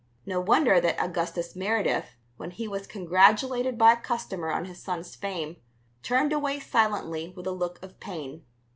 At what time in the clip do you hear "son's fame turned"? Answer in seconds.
4.81-6.33